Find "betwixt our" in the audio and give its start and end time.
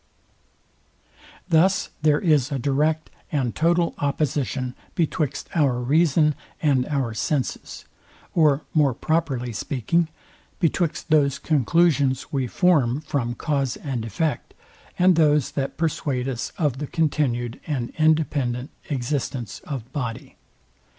4.95-5.79